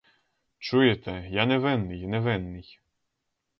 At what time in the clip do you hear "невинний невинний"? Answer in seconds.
1.45-2.79